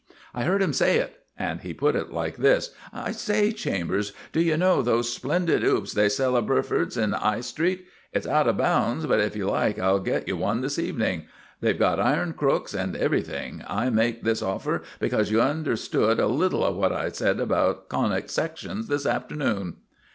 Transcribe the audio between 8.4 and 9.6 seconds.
of bounds, but if you